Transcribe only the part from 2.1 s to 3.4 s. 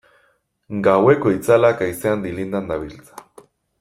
dilindan dabiltza.